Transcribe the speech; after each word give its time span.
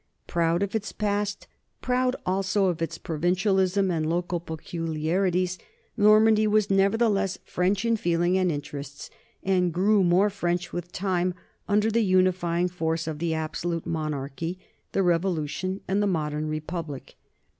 Proud 0.25 0.63
of 0.63 0.73
its 0.73 0.91
past, 0.91 1.45
proud 1.79 2.15
also 2.25 2.65
of 2.69 2.81
its 2.81 2.97
provincialisms 2.97 3.91
and 3.91 4.09
local 4.09 4.39
peculiarities, 4.39 5.59
Normandy 5.95 6.47
was 6.47 6.71
nevertheless 6.71 7.37
French 7.45 7.85
in 7.85 7.95
feeling 7.97 8.35
and 8.35 8.51
in 8.51 8.61
terests, 8.61 9.11
and 9.43 9.71
grew 9.71 10.03
more 10.03 10.31
French 10.31 10.73
with 10.73 10.91
time 10.91 11.35
under 11.67 11.91
the 11.91 12.01
unifying 12.03 12.67
force 12.67 13.05
of 13.05 13.19
the 13.19 13.35
absolute 13.35 13.85
monarchy, 13.85 14.57
the 14.91 15.01
Revolu 15.01 15.47
tion, 15.47 15.81
and 15.87 16.01
the 16.01 16.07
modern 16.07 16.47
republic. 16.47 17.15